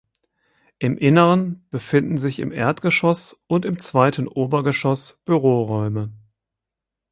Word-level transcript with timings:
Im 0.79 0.97
Inneren 0.97 1.63
befinden 1.69 2.17
sich 2.17 2.39
im 2.39 2.51
Erdgeschoss 2.51 3.43
und 3.45 3.65
im 3.65 3.77
zweiten 3.77 4.27
Obergeschoss 4.27 5.21
Büroräume. 5.25 6.11